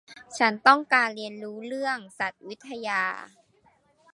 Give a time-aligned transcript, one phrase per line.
[0.37, 3.03] ฉันต้องการเรียนรู้เรื่องสัตววิทยา